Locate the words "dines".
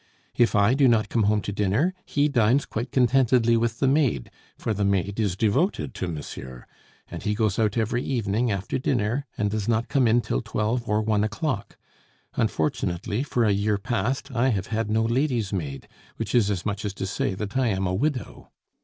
2.27-2.65